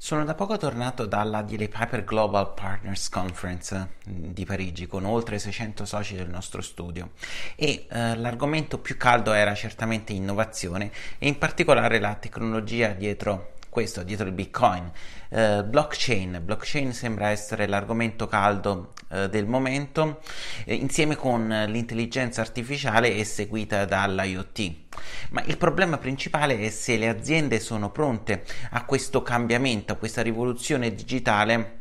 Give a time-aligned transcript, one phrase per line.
[0.00, 5.84] Sono da poco tornato dalla DLA Piper Global Partners Conference di Parigi con oltre 600
[5.84, 7.10] soci del nostro studio.
[7.56, 14.02] E eh, l'argomento più caldo era certamente innovazione e in particolare la tecnologia dietro questo,
[14.02, 14.90] dietro il Bitcoin.
[15.28, 16.40] Eh, blockchain.
[16.42, 20.20] Blockchain sembra essere l'argomento caldo eh, del momento
[20.64, 24.72] eh, insieme con l'intelligenza artificiale e seguita dall'IoT.
[25.30, 30.22] Ma il problema principale è se le aziende sono pronte a questo cambiamento, a questa
[30.22, 31.76] rivoluzione digitale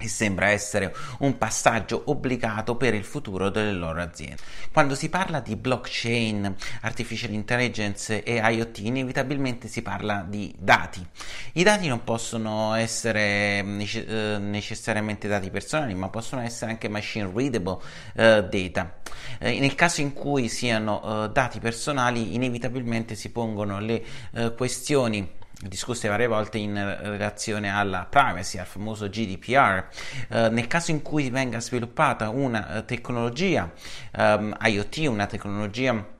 [0.00, 4.40] e sembra essere un passaggio obbligato per il futuro delle loro aziende.
[4.72, 11.06] Quando si parla di blockchain, artificial intelligence e IoT, inevitabilmente si parla di dati.
[11.52, 17.78] I dati non possono essere eh, necessariamente dati personali, ma possono essere anche machine readable
[18.14, 19.00] uh, data.
[19.38, 24.02] Uh, nel caso in cui siano dati personali, inevitabilmente si pongono le
[24.56, 29.86] questioni discusse varie volte in relazione alla privacy, al famoso GDPR.
[30.28, 33.70] Eh, nel caso in cui venga sviluppata una eh, tecnologia
[34.16, 36.18] um, IoT, una tecnologia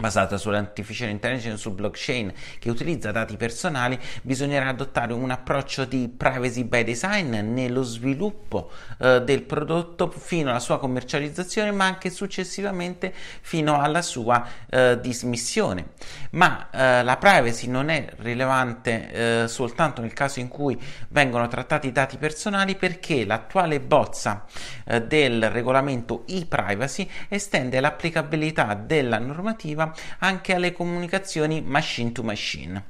[0.00, 6.64] basata sull'artificial intelligence, sul blockchain che utilizza dati personali, bisognerà adottare un approccio di privacy
[6.64, 13.12] by design nello sviluppo eh, del prodotto fino alla sua commercializzazione, ma anche successivamente
[13.42, 15.90] fino alla sua eh, dismissione.
[16.30, 21.92] Ma eh, la privacy non è rilevante eh, soltanto nel caso in cui vengono trattati
[21.92, 24.46] dati personali perché l'attuale bozza
[24.84, 32.84] eh, del regolamento e-privacy estende l'applicabilità della normativa anche alle comunicazioni machine to machine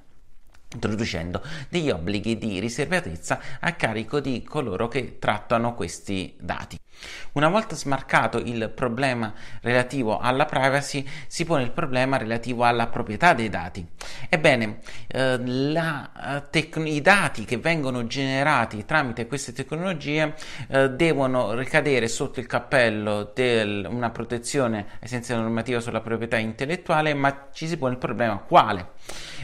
[0.73, 6.79] introducendo degli obblighi di riservatezza a carico di coloro che trattano questi dati.
[7.33, 13.33] Una volta smarcato il problema relativo alla privacy, si pone il problema relativo alla proprietà
[13.33, 13.85] dei dati.
[14.29, 20.35] Ebbene, eh, la, tec- i dati che vengono generati tramite queste tecnologie
[20.69, 27.15] eh, devono ricadere sotto il cappello di una protezione sensi della normativa sulla proprietà intellettuale,
[27.15, 28.91] ma ci si pone il problema quale?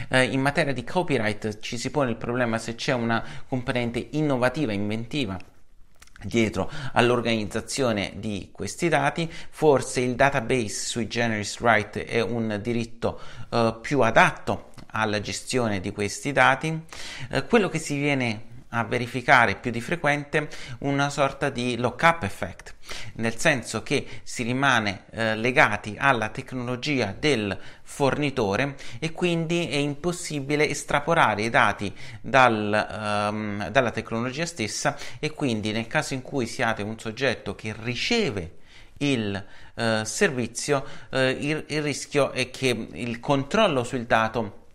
[0.09, 4.71] Eh, in materia di copyright ci si pone il problema se c'è una componente innovativa,
[4.71, 5.37] inventiva
[6.23, 13.19] dietro all'organizzazione di questi dati, forse il database sui generis right è un diritto
[13.49, 16.67] uh, più adatto alla gestione di questi dati.
[17.29, 22.75] Uh, quello che si viene a verificare più di frequente una sorta di lock-up effect,
[23.15, 30.67] nel senso che si rimane eh, legati alla tecnologia del fornitore e quindi è impossibile
[30.67, 36.83] estrapolare i dati dal, um, dalla tecnologia stessa e quindi nel caso in cui siate
[36.83, 38.55] un soggetto che riceve
[38.99, 39.45] il
[39.75, 44.65] uh, servizio, uh, il, il rischio è che il controllo sul dato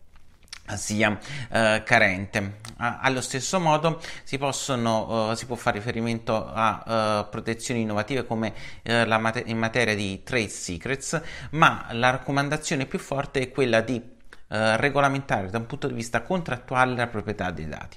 [0.76, 1.18] sia
[1.50, 2.60] eh, carente.
[2.76, 8.24] Ah, allo stesso modo si, possono, eh, si può fare riferimento a eh, protezioni innovative
[8.24, 8.52] come
[8.82, 11.20] eh, mate- in materia di trade secrets,
[11.50, 14.10] ma la raccomandazione più forte è quella di
[14.52, 17.96] regolamentare da un punto di vista contrattuale la proprietà dei dati.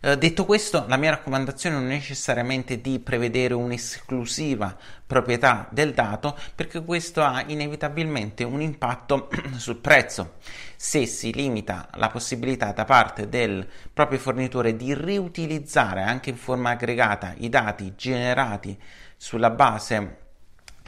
[0.00, 6.38] Eh, detto questo, la mia raccomandazione non è necessariamente di prevedere un'esclusiva proprietà del dato,
[6.54, 10.34] perché questo ha inevitabilmente un impatto sul prezzo.
[10.76, 16.70] Se si limita la possibilità da parte del proprio fornitore di riutilizzare anche in forma
[16.70, 18.78] aggregata i dati generati
[19.16, 20.26] sulla base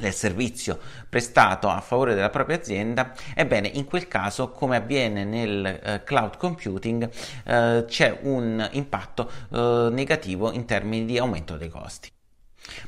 [0.00, 0.78] del servizio
[1.08, 6.36] prestato a favore della propria azienda, ebbene in quel caso, come avviene nel eh, cloud
[6.36, 7.08] computing,
[7.44, 12.10] eh, c'è un impatto eh, negativo in termini di aumento dei costi.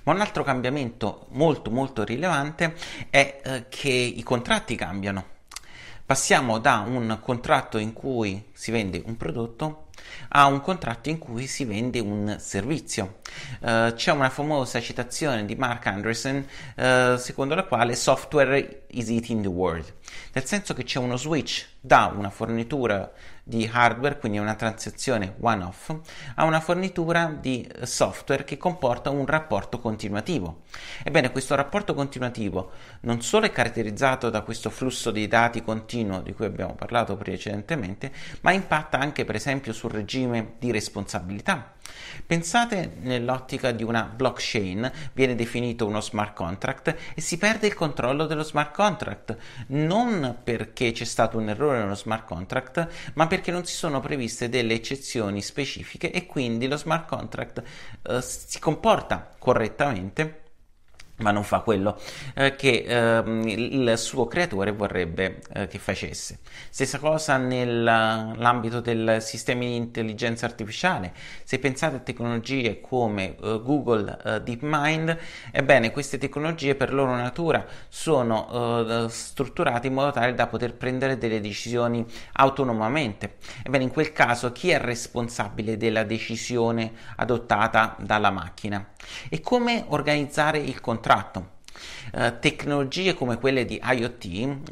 [0.04, 2.74] Ma un altro cambiamento molto molto rilevante
[3.10, 5.26] è eh, che i contratti cambiano.
[6.04, 9.88] Passiamo da un contratto in cui si vende un prodotto
[10.28, 13.20] a un contratto in cui si vende un servizio.
[13.60, 16.46] Uh, c'è una famosa citazione di Mark Anderson
[16.76, 19.92] uh, secondo la quale software is eating the world,
[20.32, 23.10] nel senso che c'è uno switch da una fornitura
[23.44, 25.94] di hardware, quindi una transazione one-off,
[26.36, 30.62] a una fornitura di software che comporta un rapporto continuativo.
[31.02, 32.70] Ebbene, questo rapporto continuativo
[33.00, 38.12] non solo è caratterizzato da questo flusso di dati continuo di cui abbiamo parlato precedentemente,
[38.42, 41.74] ma impatta anche per esempio sul regime di responsabilità.
[42.26, 48.26] Pensate nell'ottica di una blockchain, viene definito uno smart contract e si perde il controllo
[48.26, 49.36] dello smart contract,
[49.68, 54.48] non perché c'è stato un errore nello smart contract, ma perché non si sono previste
[54.48, 57.62] delle eccezioni specifiche e quindi lo smart contract
[58.02, 60.41] eh, si comporta correttamente
[61.22, 61.98] ma non fa quello
[62.34, 66.40] eh, che eh, il suo creatore vorrebbe eh, che facesse.
[66.68, 71.12] Stessa cosa nell'ambito del sistema di intelligenza artificiale.
[71.44, 75.16] Se pensate a tecnologie come eh, Google eh, DeepMind,
[75.52, 81.16] ebbene queste tecnologie per loro natura sono eh, strutturate in modo tale da poter prendere
[81.18, 83.36] delle decisioni autonomamente.
[83.62, 88.90] Ebbene in quel caso chi è responsabile della decisione adottata dalla macchina?
[89.28, 91.11] E come organizzare il contratto?
[91.12, 91.50] Contratto.
[92.12, 94.24] Uh, tecnologie come quelle di IoT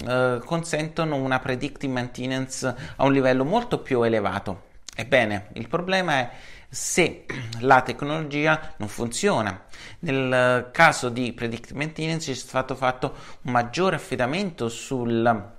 [0.07, 4.69] uh, consentono una predictive maintenance a un livello molto più elevato.
[4.95, 6.31] Ebbene, il problema è
[6.69, 7.25] se
[7.61, 9.65] la tecnologia non funziona.
[10.01, 15.59] Nel caso di predictive maintenance è stato fatto un maggiore affidamento sul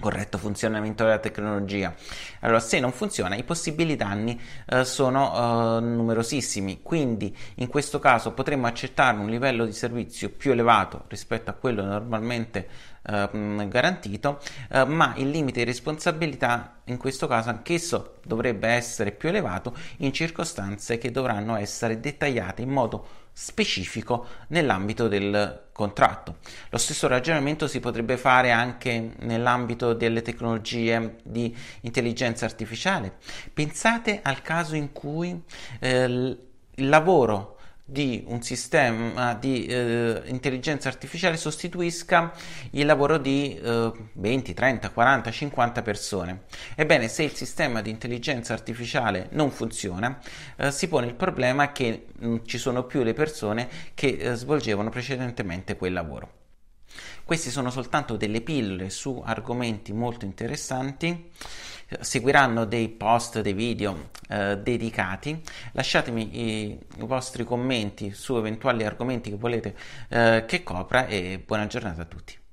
[0.00, 1.94] corretto funzionamento della tecnologia.
[2.40, 8.32] Allora, se non funziona, i possibili danni eh, sono eh, numerosissimi, quindi in questo caso
[8.32, 12.68] potremmo accettare un livello di servizio più elevato rispetto a quello normalmente
[13.02, 14.40] eh, garantito,
[14.86, 20.98] ma il limite di responsabilità in questo caso anch'esso dovrebbe essere più elevato in circostanze
[20.98, 23.06] che dovranno essere dettagliate in modo
[23.40, 26.38] specifico nell'ambito del contratto.
[26.70, 33.18] Lo stesso ragionamento si potrebbe fare anche nell'ambito delle tecnologie di intelligenza artificiale.
[33.54, 35.40] Pensate al caso in cui
[35.78, 37.57] eh, il lavoro
[37.90, 42.34] di un sistema di eh, intelligenza artificiale sostituisca
[42.72, 46.42] il lavoro di eh, 20, 30, 40, 50 persone.
[46.74, 50.20] Ebbene, se il sistema di intelligenza artificiale non funziona,
[50.56, 54.90] eh, si pone il problema che non ci sono più le persone che eh, svolgevano
[54.90, 56.32] precedentemente quel lavoro.
[57.24, 61.30] Queste sono soltanto delle pillole su argomenti molto interessanti
[62.00, 65.40] seguiranno dei post, dei video eh, dedicati.
[65.72, 69.76] Lasciatemi i, i, vostri commenti su eventuali argomenti che volete
[70.08, 72.47] eh, che copra e buona giornata a tutti.